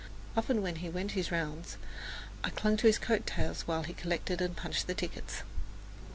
Often 0.35 0.63
when 0.63 0.77
he 0.77 0.89
went 0.89 1.11
his 1.11 1.31
rounds 1.31 1.77
I 2.43 2.49
clung 2.49 2.75
to 2.77 2.87
his 2.87 2.97
coat 2.97 3.27
tails 3.27 3.67
while 3.67 3.83
he 3.83 3.93
collected 3.93 4.41
and 4.41 4.57
punched 4.57 4.87
the 4.87 4.95
tickets. 4.95 5.43